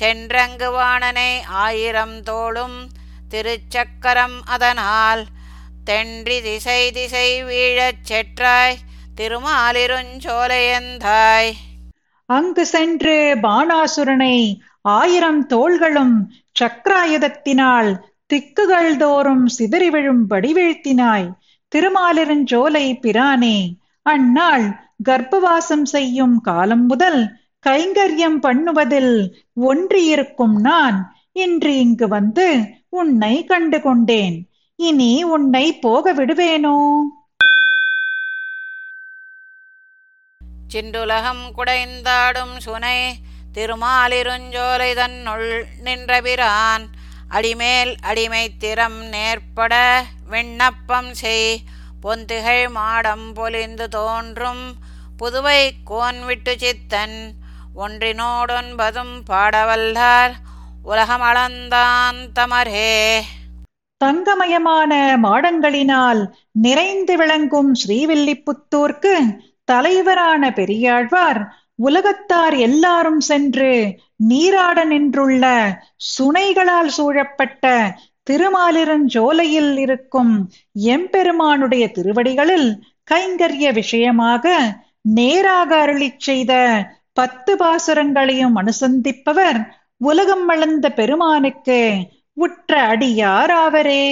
சென்றங்கு 0.00 0.70
வாணனை 0.70 1.42
ஆயிரம் 1.42 2.22
தோளும் 2.22 2.88
திருச்சக்கரம் 3.30 4.40
அதனால். 4.44 5.26
தென்றி 5.84 6.42
திசை 6.42 6.92
திசை 6.92 7.44
வீழச் 7.44 8.08
செற்றாய். 8.08 8.76
திருமாலிருஞ்சோலையந்தாய் 9.16 11.52
அங்கு 12.26 12.66
சென்று 12.66 13.38
பாணாசுரனை 13.42 14.60
ஆயிரம் 14.80 15.46
தோள்களும் 15.46 16.32
சக்கராயுதத்தினால் 16.60 18.07
திக்குகள் 18.30 18.96
தோறும் 18.96 19.46
சிதறி 19.46 19.90
விழும்படி 19.90 20.50
வீழ்த்தினாய் 20.52 21.28
திருமாலிருஞ்சோலை 21.72 22.98
பிரானே 23.00 23.58
அந்நாள் 24.02 24.66
கர்ப்பவாசம் 25.08 25.82
செய்யும் 25.82 26.40
காலம் 26.40 26.86
முதல் 26.86 27.20
கைங்கரியம் 27.66 28.38
பண்ணுவதில் 28.38 29.14
ஒன்றியிருக்கும் 29.60 30.56
நான் 30.60 30.98
இன்று 31.32 31.78
இங்கு 31.78 32.08
வந்து 32.08 32.76
உன்னை 32.88 33.44
கண்டு 33.44 33.80
கொண்டேன். 33.80 34.36
இனி 34.76 35.24
உன்னை 35.24 35.74
போக 35.78 36.12
விடுவேனோ? 36.14 36.76
சிண்டுலகம் 40.68 41.44
குடைந்தாடும் 41.56 42.54
சுனை 42.58 42.98
திருமாலிருஞ்சோலை 43.54 44.94
தன்னுள் 44.94 45.50
நின்றபிரான் 45.84 46.84
அடிமேல் 47.28 47.96
அடிமை 48.00 48.56
திறம் 48.58 49.04
நேர்பட 49.04 50.04
விண்ணப்பம் 50.30 51.14
செய். 51.14 51.60
பொந்துகள் 52.02 52.68
மாடம் 52.68 53.32
பொலிந்து 53.34 53.84
தோன்றும் 53.84 54.74
புதுவை 55.18 55.70
கோன் 55.84 56.24
விட்டு 56.24 56.56
சித்தன். 56.58 57.30
ஒன்றினோடொன்பதும் 57.76 59.20
பாடவல்லார் 59.30 60.32
உலகமளந்தான் 60.84 62.18
தமரே. 62.34 63.20
தங்கமயமான 64.04 65.18
மாடங்களினால் 65.22 66.26
நிறைந்து 66.52 67.16
விளங்கும் 67.16 67.74
ஸ்ரீவில்லிபுத்தூர்க்கு 67.74 69.38
தலைவரான 69.64 70.52
பெரியாழ்வார் 70.52 71.57
உலகத்தார் 71.78 72.56
எல்லாரும் 72.58 73.20
சென்று 73.20 73.72
நீராட 74.16 74.84
நின்றுள்ள 74.84 75.44
சுனைகளால் 76.18 76.90
சூழப்பட்ட 76.96 77.64
திருமாலிரஞ்சோலையில் 78.30 79.76
இருக்கும் 79.76 80.32
எம்பெருமானுடைய 80.86 81.84
திருவடிகளில் 81.90 82.68
கைங்கரிய 83.10 83.72
விஷயமாக 83.72 84.44
நேராக 85.00 85.70
அருளிச் 85.86 86.20
செய்த 86.20 86.52
பத்து 87.12 87.56
பாசுரங்களையும் 87.56 88.56
அனுசந்திப்பவர் 88.56 89.60
உலகம் 90.00 90.46
வளர்ந்த 90.46 90.86
பெருமானுக்கு 90.90 91.80
உற்ற 92.32 92.72
அடியார் 92.88 93.52
ஆவரே. 93.64 94.04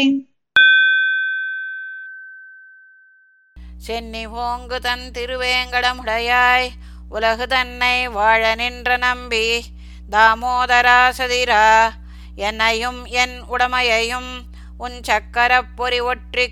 சென்னி 3.87 4.27
ஓங்கு 4.27 4.79
தன் 4.81 5.07
திருவேங்கடமுடையாய். 5.15 6.69
உலகு 7.09 7.47
தன்னை 7.47 8.09
வாழ 8.09 8.55
நின்ற 8.55 8.97
நம்பி 8.97 9.65
தாமோதரா 10.13 11.13
சதிரா 11.19 11.89
என்னையும் 12.37 13.05
என் 13.05 13.43
உடமையையும் 13.51 14.31
உன் 14.79 15.01
சக்கரப்பொறி 15.09 16.01
பொறி 16.01 16.51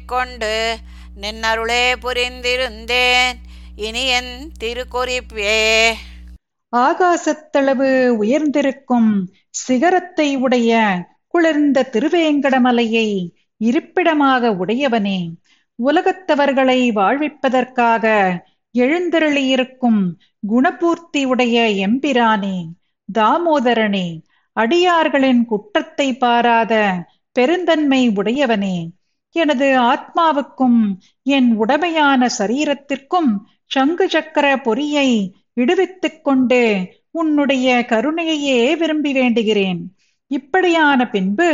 நின்னருளே 1.20 1.94
புரிந்திருந்தேன். 2.02 3.32
இனி 3.76 4.06
என் 4.06 4.52
திருக்குறிப்பே. 4.60 5.92
ஆகாசத்தளவு 6.76 8.08
உயர்ந்திருக்கும் 8.08 9.34
சிகரத்தை 9.50 10.36
உடைய 10.36 10.98
குளிர்ந்த 11.26 11.88
திருவேங்கடமலையை 11.92 13.28
இருப்பிடமாக 13.56 14.50
உடையவனே. 14.50 15.32
உலகத்தவர்களை 15.84 16.90
வாழ்விப்பதற்காக 16.92 18.34
எழுந்தருளியிருக்கும் 18.74 20.00
குணபூர்த்தி 20.48 21.24
உடைய 21.24 21.88
எம்பிரானே 21.88 22.56
தாமோதரனே 23.08 24.20
அடியார்களின் 24.56 25.44
குற்றத்தை 25.44 26.16
பாராத 26.16 26.74
பெருந்தன்மை 27.32 28.08
உடையவனே 28.08 28.76
எனது 29.36 29.68
ஆத்மாவுக்கும் 29.80 30.80
என் 31.22 31.56
உடமையான 31.56 32.28
சரீரத்திற்கும் 32.38 33.30
சங்கு 33.66 34.08
சக்கர 34.08 34.60
பொறியை 34.60 35.34
விடுவித்துக் 35.52 36.24
கொண்டு 36.24 36.60
உன்னுடைய 37.10 37.84
கருணையையே 37.88 38.76
விரும்பி 38.76 39.12
வேண்டுகிறேன். 39.12 39.80
இப்படியான 40.26 41.10
பின்பு 41.10 41.48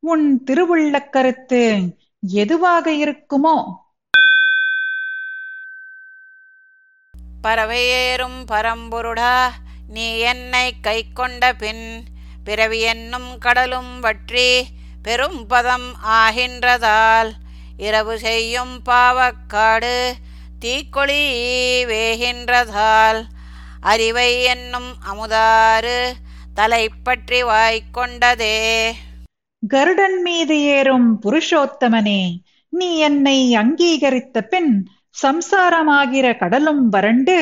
உன் 0.00 0.42
திருவுள்ள 0.50 1.10
கருத்து 1.10 1.62
எதுவாக 2.32 2.92
இருக்குமோ 2.92 3.56
பறவையேறும் 7.42 8.44
பரம்பொருடா 8.46 9.50
நீ 9.88 10.18
என்னை 10.18 10.80
கை 10.80 11.04
கொண்ட 11.12 11.52
பின் 11.52 12.04
பிறவி 12.44 12.80
என்னும் 12.80 13.38
கடலும் 13.38 14.00
வற்றி 14.00 14.66
பெரும் 15.02 15.46
பதம் 15.46 15.94
ஆகின்றதால் 16.04 17.32
இரவு 17.76 18.18
செய்யும் 18.18 18.82
பாவக்காடு 18.86 20.12
தீக்கொளி 20.60 21.22
வேகின்றதால் 21.84 23.24
அறிவை 23.80 24.42
என்னும் 24.42 24.94
அமுதாறு 25.12 26.14
தலைப்பற்றி 26.54 27.42
வாய்க்கொண்டதே. 27.42 28.92
கருடன் 29.68 30.22
மீது 30.22 30.62
ஏறும் 30.62 31.20
புருஷோத்தமனே 31.22 32.38
நீ 32.68 32.96
என்னை 32.96 33.56
அங்கீகரித்த 33.56 34.40
பின் 34.40 34.88
சம்சாரமாகிற 35.14 36.26
கடலும் 36.36 36.88
வறண்டு 36.88 37.36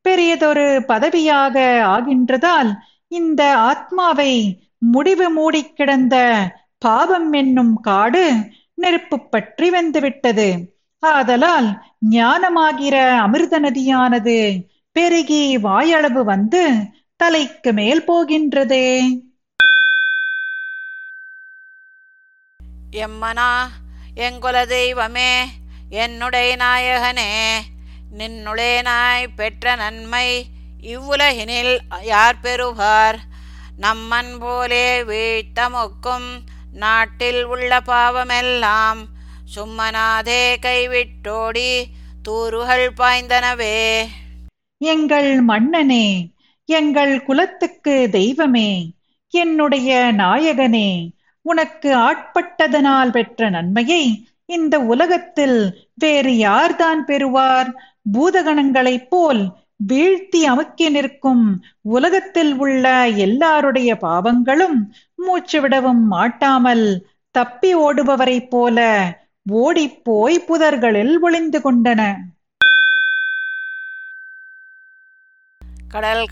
பெரியதொரு 0.00 0.66
பதவியாக 0.88 1.56
ஆகின்றதால் 1.86 2.70
இந்த 3.08 3.42
ஆத்மாவை 3.56 4.32
முடிவு 4.92 5.26
மூடிக் 5.30 5.76
கிடந்த 5.76 6.16
பாவம் 6.78 7.32
என்னும் 7.32 7.74
காடு 7.80 8.24
நெருப்பு 8.74 9.16
பற்றி 9.20 9.70
வந்துவிட்டது. 9.70 10.48
ஆதலால் 11.02 11.68
ஞானமாகிற 12.10 12.96
அமிர்த 13.16 13.60
நதியானது 13.60 14.36
பெருகி 14.96 15.58
வாயளவு 15.58 16.22
வந்து 16.24 16.62
தலைக்கு 17.20 17.72
மேல் 17.72 18.02
போகின்றதே. 18.06 18.88
எம்மனா 23.04 23.50
எங்குல 24.14 24.56
தெய்வமே 24.66 25.30
என்னுடைய 25.90 26.56
நாயகனே 26.56 27.58
நின்னுளே 28.18 28.82
நாய் 28.82 29.28
பெற்ற 29.28 29.74
நன்மை 29.74 30.46
இவ்வுலகினில் 30.82 31.78
யார் 32.02 32.40
பெறுவார்? 32.40 33.18
நம்மன் 33.80 34.38
போலே 34.38 35.02
வீழ்த்தமொக்கும் 35.02 36.40
நாட்டில் 36.72 37.44
உள்ள 37.44 37.80
பாவமெல்லாம் 37.80 38.98
சும்மனாதே 39.56 40.56
கைவிட்டோடி 40.60 41.84
தூறுகள் 42.22 42.88
பாய்ந்தனவே. 42.96 44.06
எங்கள் 44.78 45.40
மன்னனே 45.40 46.26
எங்கள் 46.64 47.22
குலத்துக்கு 47.22 48.08
தெய்வமே 48.10 48.94
என்னுடைய 49.30 50.12
நாயகனே 50.16 51.12
உனக்கு 51.42 51.96
ஆட்பட்டதனால் 51.96 53.10
பெற்ற 53.10 53.50
நன்மையை 53.50 54.28
இந்த 54.48 54.78
உலகத்தில் 54.78 55.88
வேறு 55.94 56.32
யார்தான் 56.36 57.04
பெறுவார்? 57.04 57.70
பூதகணங்களைப் 58.12 59.08
போல் 59.08 59.56
வீழ்த்தி 59.88 60.40
அமுக்கி 60.42 60.88
நிற்கும் 60.90 61.62
உலகத்தில் 61.80 62.58
உள்ள 62.58 63.06
எல்லாருடைய 63.08 63.94
பாவங்களும் 63.94 64.78
மூச்சு 65.14 65.60
விடவும் 65.60 66.06
மாட்டாமல் 66.06 67.06
தப்பி 67.30 67.76
ஓடுபவரைப் 67.76 68.50
போல 68.50 68.78
ஓடிப்போய் 69.50 70.44
புதர்களில் 70.48 71.18
ஒளிந்து 71.20 71.58
கொண்டன. 71.58 72.14
கடல் 75.88 76.26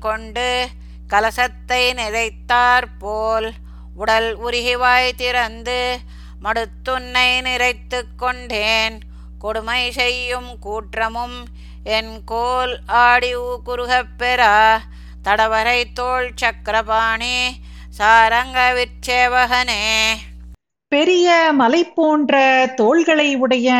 கொண்டு 0.00 0.68
கலசத்தை 1.08 1.82
நிறைத்தாற்போல் 1.94 3.50
உடல் 3.94 4.38
உருகிவாய் 4.38 5.10
திறந்து 5.16 5.98
மடுத்துன்னை 6.42 7.40
நிறைத்து 7.40 8.02
கொண்டேன். 8.16 8.98
கொடுமை 9.38 9.92
செய்யும் 9.92 10.58
கூற்றமும் 10.58 11.44
என் 11.84 12.24
கோல் 12.24 12.78
ஆடி 12.86 13.36
ஊக்குருகப் 13.36 14.08
பெறா. 14.18 14.78
தடவரை 15.24 15.84
தோல் 15.94 16.30
சக்கரபாணி 16.34 17.54
சாரங்க 17.98 18.84
விற்சேவகனே. 18.84 20.12
பெரிய 20.88 21.50
மலை 21.54 21.84
போன்ற 21.84 22.66
தோள்களை 22.76 23.34
உடைய 23.34 23.72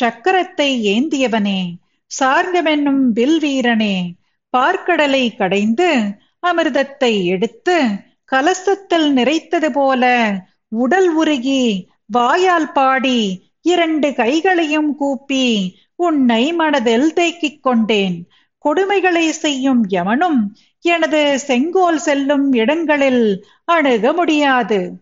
சக்கரத்தை 0.00 0.82
ஏந்தியவனே. 0.82 1.76
சார்ந்தவென்னும் 2.20 3.12
வில் 3.12 3.40
வீரனே. 3.42 4.12
பார்க்கடலை 4.56 5.36
கடைந்து 5.36 6.04
அமிர்தத்தை 6.46 7.24
எடுத்து 7.24 7.86
கலசத்தில் 8.24 9.16
நிறைத்தது 9.16 9.68
போல 9.68 10.34
உடல் 10.68 11.14
உருகி 11.14 11.92
வாயால் 12.06 12.72
பாடி 12.72 13.48
இரண்டு 13.62 14.14
கைகளையும் 14.14 14.96
கூப்பி 14.96 15.76
உன்னை 15.96 16.52
மனதில் 16.52 17.12
தேக்கிக் 17.12 17.62
கொண்டேன். 17.62 18.28
கொடுமைகளை 18.64 19.28
செய்யும் 19.28 19.86
எவனும் 19.88 20.56
எனது 20.80 21.38
செங்கோல் 21.38 21.98
செல்லும் 21.98 22.52
இடங்களில் 22.52 23.46
அணுக 23.64 24.12
முடியாது. 24.12 24.92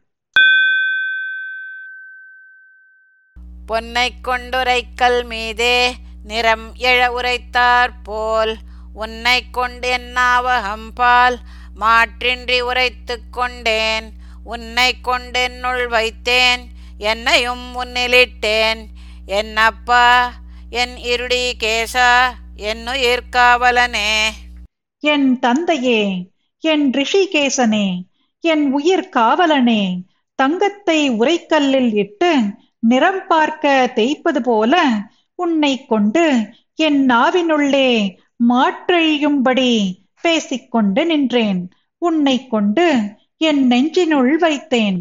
பொன்னைக் 3.67 4.25
கொண்டுரைக்கல் 4.25 5.25
மீதே 5.25 5.95
நிறம் 6.25 6.75
எழ 6.75 7.09
உரைத்தாற் 7.09 7.93
போல் 8.03 8.57
உன்னை 8.95 9.51
கொண்டு 9.51 9.97
என்னாவகம்பால் 9.97 11.37
மாற்றின்றி 11.81 12.61
உரைத்துக் 12.61 13.33
கொண்டேன். 13.33 14.13
உன்னைக் 14.45 15.09
கொண்டென்னுள் 15.09 15.89
வைத்தேன். 15.89 16.71
என்னையும் 17.03 17.63
முன்னிலிட்டேன். 17.75 18.87
என்னப்பா? 19.27 20.33
என் 20.71 20.97
இருடி 20.97 21.57
கேசா 21.61 22.31
என்னுயிர் 22.57 23.23
காவலனே. 23.37 24.29
என் 25.01 25.39
தந்தையே 25.39 26.31
என் 26.61 26.91
ரிஷிகேசனே 26.91 28.03
என் 28.41 28.73
உயிர் 28.73 29.09
காவலனே. 29.17 30.03
தங்கத்தை 30.35 31.11
உரைக்கல்லில் 31.11 31.95
இட்டு 31.95 32.43
நிறம் 32.79 33.27
பார்க்க 33.29 33.93
தேய்ப்பது 33.95 34.43
போல 34.43 34.89
உன்னை 35.35 35.87
கொண்டு 35.87 36.55
என் 36.75 37.07
நாவினுள்ளே 37.07 38.17
மாற்றழியும்படி 38.49 39.93
பேசிக்கொண்டு 40.21 41.07
நின்றேன். 41.07 41.69
உன்னை 41.99 42.47
கொண்டு 42.47 43.17
என் 43.37 43.69
நெஞ்சினுள் 43.69 44.37
வைத்தேன். 44.41 45.01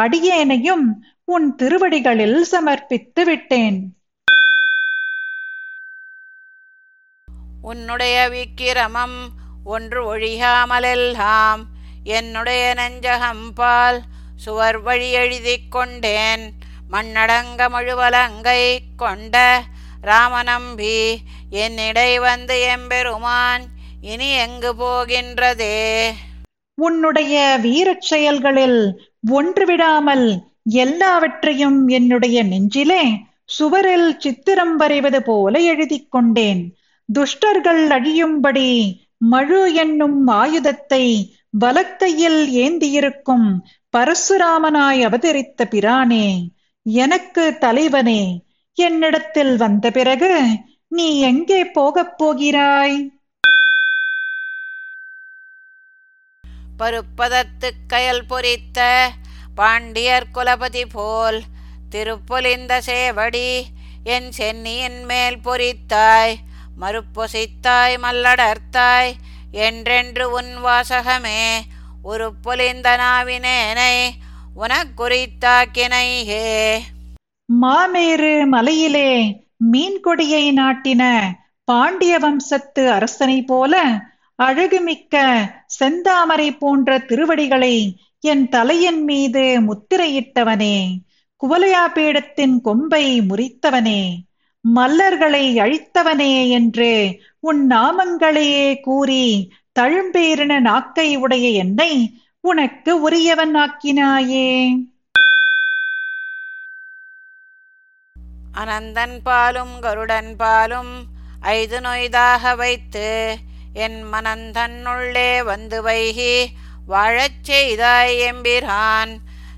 அடியேனையும் 0.00 1.04
உன் 1.32 1.56
திருவடிகளில் 1.56 2.42
சமர்ப்பித்து 2.42 3.24
விட்டேன். 3.24 3.96
உன்னுடைய 7.62 8.28
விக்கிரமம் 8.28 9.28
ஒன்று 9.64 10.16
ஒழியாமலெல்லாம் 10.16 11.62
என்னுடைய 12.04 12.74
நெஞ்சகம்பால் 12.76 13.98
சுவர் 14.36 14.80
வழி 14.80 15.10
எழுதிக் 15.10 15.70
கொண்டேன். 15.70 16.52
மண்ணடங்க 16.92 17.68
மழுவலங்கை 17.68 18.78
கொண்ட 18.96 19.62
ராமநம்பி 20.02 21.16
என்னிடை 21.52 22.20
வந்து 22.20 22.60
எம்பெருமான் 22.60 23.64
இனி 24.00 24.30
எங்கு 24.32 24.74
போகின்றதே? 24.74 26.12
உன்னுடைய 26.74 27.58
வீரச் 27.62 28.02
செயல்களில் 28.02 29.10
ஒன்று 29.30 29.66
விடாமல் 29.66 30.50
எல்லாவற்றையும் 30.66 31.88
என்னுடைய 31.88 32.42
நெஞ்சிலே 32.42 33.02
சுவரில் 33.44 34.18
சித்திரம் 34.18 34.80
வரைவது 34.80 35.20
போல 35.22 35.58
எழுதிக் 35.58 36.10
கொண்டேன். 36.10 36.62
துஷ்டர்கள் 37.08 37.86
அழியும்படி 37.88 38.68
மழு 39.16 39.74
என்னும் 39.74 40.26
ஆயுதத்தை 40.26 41.04
வலக்கையில் 41.58 42.40
ஏந்தியிருக்கும் 42.56 43.48
பரசுராமனாய் 43.96 45.02
அவதரித்த 45.02 45.64
பிரானே 45.64 46.26
எனக்கு 46.82 47.56
தலைவனே 47.60 48.22
என்னிடத்தில் 48.74 49.56
வந்த 49.56 49.90
பிறகு 49.90 50.32
நீ 50.88 51.20
எங்கே 51.20 51.64
போகப் 51.64 52.18
போகிறாய்? 52.18 52.96
பருப்பதத்துக் 56.78 57.82
கயல் 57.92 58.26
பொறித்த 58.28 58.80
பாண்டியர் 59.54 60.30
குலபதி 60.32 60.84
போல் 60.86 61.40
திருப்பொலிந்த 61.90 62.72
சேவடி 62.86 63.48
என் 64.06 64.30
சென்னியின் 64.32 65.00
மேல் 65.04 65.38
பொறித்தாய் 65.44 66.34
மறுப்பொசித்தாய் 66.80 67.96
மல்லடர்த்தாய் 67.98 69.12
என்றென்று 69.58 70.24
உன் 70.30 70.52
வாசகமே 70.64 71.42
ஒரு 72.02 72.26
பொலிந்த 72.42 72.88
நாவினேனை 72.96 73.94
உனக்குறித்தாக்கினையே 74.56 76.46
மாமேரு 77.48 78.34
மலையிலே 78.46 79.10
மீன்கொடியை 79.64 80.44
நாட்டின 80.52 81.02
பாண்டிய 81.68 82.14
வம்சத்து 82.18 82.82
அரசனை 82.92 83.38
போல 83.42 83.74
அழகுமிக்க 84.38 85.16
செந்தாமரை 85.78 86.48
போன்ற 86.58 86.98
திருவடிகளை 87.00 87.74
என் 88.24 88.48
தலையின் 88.48 89.04
மீது 89.04 89.60
முத்திரையிட்டவனே 89.60 90.76
குவலையா 91.40 91.84
பீடத்தின் 91.94 92.60
கொம்பை 92.60 93.20
முறித்தவனே 93.20 94.02
மல்லர்களை 94.74 95.44
அழித்தவனே 95.60 96.48
என்று 96.48 97.20
உன் 97.40 97.70
நாமங்களையே 97.70 98.80
கூறி 98.80 99.24
தழும்பேறின 99.80 100.60
நாக்கை 100.60 101.16
உடைய 101.16 101.48
என்னை 101.48 101.92
உனக்கு 102.40 103.00
உரியவன் 103.00 103.56
ஆக்கினாயே. 103.56 104.48
அனந்தன் 108.54 109.22
பாலும் 109.22 109.80
கருடன் 109.80 110.36
பாலும் 110.36 110.92
ஐது 111.40 111.80
நொய்தாக 111.80 112.56
வைத்து 112.56 113.38
என் 113.74 114.04
மனந்தன்னுள்ளே 114.12 115.44
வந்து 115.44 115.82
வைகி 115.82 116.34
வாழச் 116.86 117.42
செய்தாய் 117.42 118.16
எம்பிரான். 118.18 119.12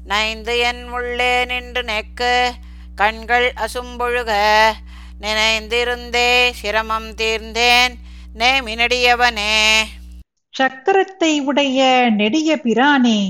நைந்து 0.04 0.58
என் 0.58 0.88
உள்ளே 0.88 1.44
நின்று 1.44 1.82
நெக்கு 1.82 2.50
கண்கள் 2.96 3.52
அசும்பொழுக. 3.56 4.30
நினைந்திருந்தே 5.20 6.50
சிரமம் 6.50 7.10
தீர்ந்தேன் 7.14 7.94
நேமினடியவனே 8.38 9.56
சக்கரத்தை 10.54 11.42
உடைய 11.42 12.10
நெடிய 12.16 12.56
பிரானே 12.56 13.20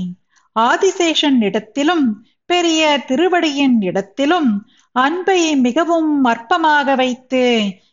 ஆதிசேஷன் 0.59 1.41
இடத்திலும் 1.41 2.27
பெரிய 2.45 3.03
திருவடியின் 3.07 3.81
இடத்திலும் 3.81 4.67
அன்பை 4.91 5.55
மிகவும் 5.55 6.25
அற்பமாக 6.25 6.95
வைத்து 6.95 7.45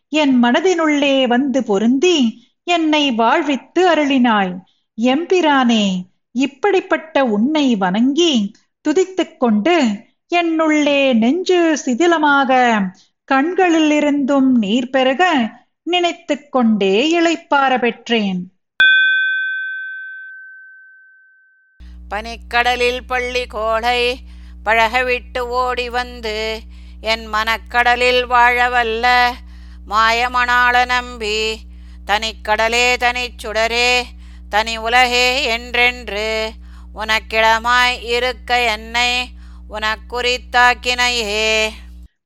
என் 0.09 0.43
மனதினுள்ளே 0.43 1.27
வந்து 1.27 1.65
பொருந்தி 1.65 2.49
என்னை 2.65 3.13
வாழ்வித்து 3.13 3.95
அருளினாய். 3.95 4.53
எம்பிரானே 5.01 5.85
இப்படிப்பட்ட 6.33 7.25
உன்னை 7.25 7.77
வணங்கி 7.77 8.53
துதித்துக் 8.89 9.37
கொண்டு 9.37 9.77
என்னுள்ளே 10.35 11.15
நெஞ்சு 11.15 11.79
சிதிலமாக 11.87 12.81
கண்களிலிருந்தும் 13.33 14.51
நீர் 14.59 14.91
பெருக 14.91 15.23
நினைத்துக் 15.83 16.53
கொண்டே 16.53 16.95
இளைப்பார 17.21 17.79
பெற்றேன். 17.79 18.41
பனிக்கடலில் 22.11 23.01
பள்ளி 23.07 23.47
கோளை 23.47 24.19
பழகவிட்டு 24.65 25.39
ஓடி 25.39 25.89
வந்து 25.89 26.61
என் 27.01 27.27
மனக்கடலில் 27.27 28.25
வாழவல்ல 28.27 29.07
மாயமணாள 29.89 30.85
நம்பி 30.85 31.39
தனிக்கடலே 32.07 32.87
தனிச்சுடரே 32.97 34.03
தனி 34.53 34.79
உலகே 34.79 35.45
என்றென்று 35.45 36.53
உனக்கிடமாய் 36.95 38.03
இருக்க 38.03 38.61
என்னை 38.61 39.31
உனக்குறித்தாக்கினையே. 39.69 41.73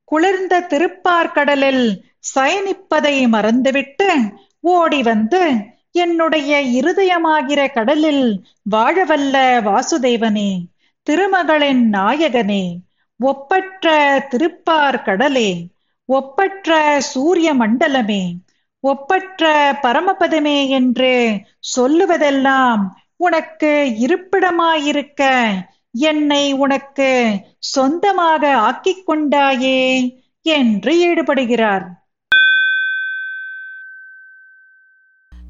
குளிர்ந்த 0.05 0.61
திருப்பார்கடலில் 0.61 2.03
சயனிப்பதை 2.35 3.29
மறந்துவிட்டு 3.29 4.15
ஓடி 4.61 5.03
வந்து 5.03 5.73
என்னுடைய 5.93 6.63
இருதயமாகிற 6.63 7.73
கடலில் 7.73 8.43
வாழவல்ல 8.71 9.61
வாசுதேவனே 9.61 10.67
திருமகளின் 11.07 11.93
நாயகனே 11.93 12.83
ஒப்பற்ற 13.19 14.21
திருப்பார் 14.31 15.03
கடலே 15.03 15.71
ஒப்பற்ற 16.07 17.01
சூரிய 17.01 17.55
மண்டலமே 17.55 18.37
ஒப்பற்ற 18.89 19.51
பரமபதமே 19.83 20.59
என்று 20.69 21.13
சொல்லுவதெல்லாம் 21.77 22.83
உனக்கு 23.17 23.71
இருப்பிடமாயிருக்க 24.05 25.23
என்னை 26.09 26.45
உனக்கு 26.55 27.11
சொந்தமாக 27.67 28.43
ஆக்கிக் 28.67 29.05
கொண்டாயே 29.07 29.81
என்று 30.47 30.93
ஈடுபடுகிறார். 31.07 31.87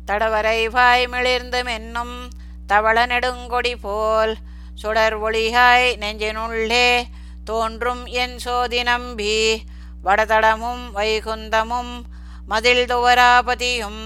தடவரை 0.09 0.59
வாய் 0.71 1.07
மிளிர்ந்து 1.07 1.61
மென்னும் 1.65 2.17
தவள 2.67 2.99
நெடுங்கொடி 3.07 3.75
போல் 3.81 4.35
சுடர் 4.75 5.17
ஒளியாய் 5.19 5.89
நெஞ்சினுள்ளே 6.03 6.89
தோன்றும் 7.45 8.05
என் 8.23 8.37
சோதி 8.39 8.83
நம்பி 8.83 9.37
வடதடமும் 10.05 10.85
வைகுந்தமும் 10.95 11.95
மதில் 12.47 12.85
துவராபதியும் 12.85 14.03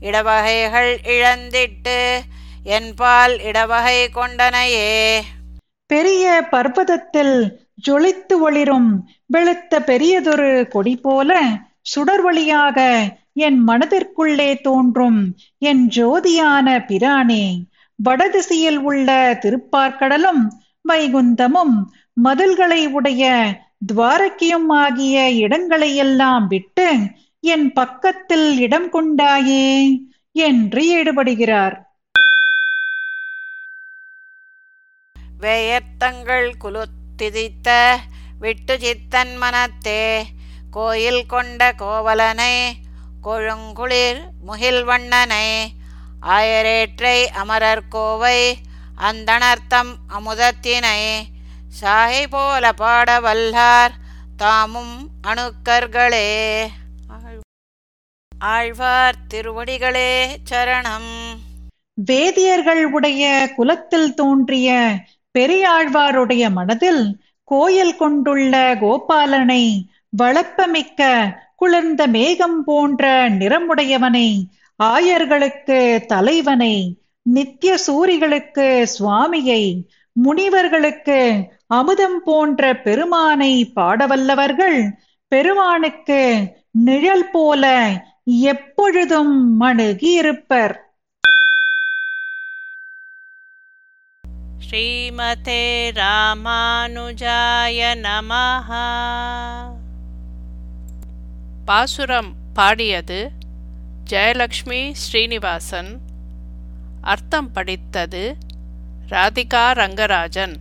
இடவகைகள் 0.00 0.92
இழந்திட்டு 1.06 1.98
என்பால் 2.70 3.34
இடவகை 3.40 3.98
கொண்டனையே. 4.14 4.90
பெரிய 5.90 6.24
பர்வதத்தில் 6.50 7.36
ஜொலித்து 7.88 8.34
ஒளிரும் 8.40 8.90
வெளுத்த 9.26 9.80
பெரியதொரு 9.80 10.68
கொடி 10.68 10.96
போல 10.96 11.30
சுடர் 11.82 12.24
ஒளியாக 12.24 12.78
என் 13.34 13.58
மனதிற்குள்ளே 13.68 14.50
தோன்றும் 14.60 15.20
என் 15.62 15.82
ஜோதியான 15.96 16.66
பிரானே 16.86 17.44
வடதிசையில் 17.98 18.80
உள்ள 18.80 19.08
திருப்பார்க்கடலும் 19.42 20.42
வைகுந்தமும் 20.88 21.74
மதில்களை 22.22 22.82
உடைய 22.88 23.24
துவாரக்கியும் 23.86 24.70
ஆகிய 24.76 25.16
இடங்களையெல்லாம் 25.40 26.46
விட்டு 26.46 26.88
என் 27.44 27.68
பக்கத்தில் 27.72 28.48
இடம் 28.58 28.88
கொண்டாயே 28.90 29.66
என்று 30.32 30.82
ஈடுபடுகிறார் 30.96 31.76
வேயத்தங்கள் 35.40 36.48
குலுத்திதித்த 36.62 37.68
விட்டு 38.38 38.74
சித்தன் 38.78 39.32
மனத்தே 39.36 40.02
கோயில் 40.70 41.26
கொண்ட 41.26 41.70
கோவலனை 41.72 42.54
கொழுங்குளிர் 43.22 44.20
முகில் 44.40 44.82
வண்ணனை 44.84 45.46
ஆயரேற்றை 46.28 47.16
அமரர் 47.32 47.88
கோவை 47.88 48.38
அந்தணர்த்தம் 49.00 49.92
அமுதத்தினை 50.08 51.00
சாகை 51.80 52.22
போல 52.26 52.72
பாட 52.72 53.08
வல்லார் 53.20 53.96
தாமும் 54.36 54.94
அணுக்கர்களே. 55.22 56.28
ஆழ்வார் 58.50 59.16
திருவடிகளே 59.28 60.10
சரணம். 60.50 61.10
வேதியர்கள் 61.94 62.84
உடைய 62.84 63.48
குலத்தில் 63.56 64.14
தோன்றிய 64.14 64.68
பெரியாழ்வாருடைய 65.38 66.50
மனதில் 66.50 67.02
கோயில் 67.44 67.96
கொண்டுள்ள 67.96 68.76
கோபாலனை 68.80 69.64
வளப்பமிக்க 70.18 71.02
குளிர்ந்த 71.56 72.06
மேகம் 72.06 72.64
போன்ற 72.64 73.28
நிறமுடையவனை 73.30 74.28
ஆயர்களுக்கு 74.80 76.06
தலைவனை 76.06 76.74
நித்திய 77.22 77.78
சூரிகளுக்கு 77.86 78.86
சுவாமியை 78.98 79.62
முனிவர்களுக்கு 80.16 81.18
அமுதம் 81.66 82.22
போன்ற 82.24 82.74
பெருமானை 82.76 83.72
பாடவல்லவர்கள் 83.74 84.80
பெருமானுக்கு 85.30 86.22
நிழல் 86.70 87.30
போல 87.32 87.64
எப்பொழுதும் 88.24 89.60
மணுகியிருப்பர் 89.60 90.74
ஸ்ரீமதே 94.70 95.64
ராமானுஜாய 95.94 97.78
நமஹ. 98.06 98.68
பாசுரம் 101.64 102.34
பாடியது 102.54 103.30
ஜெயலக்ஷ்மி 104.10 104.92
ஸ்ரீனிவாசன். 104.92 106.00
அர்த்தம் 107.00 107.52
படித்தது 107.52 108.36
ராதிகா 109.10 109.72
ரங்கராஜன். 109.72 110.56